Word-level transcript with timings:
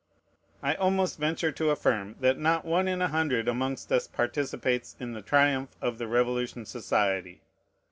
I 0.63 0.73
almost 0.73 1.19
venture 1.19 1.51
to 1.51 1.69
affirm 1.69 2.15
that 2.21 2.39
not 2.39 2.65
one 2.65 2.87
in 2.87 3.03
a 3.03 3.09
hundred 3.09 3.47
amongst 3.47 3.91
us 3.91 4.07
participates 4.07 4.95
in 4.99 5.11
the 5.13 5.21
"triumph" 5.21 5.75
of 5.79 5.99
the 5.99 6.07
Revolution 6.07 6.65
Society. 6.65 7.43